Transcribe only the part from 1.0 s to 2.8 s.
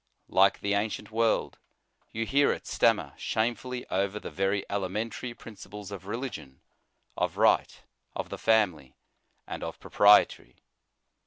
world, you hear it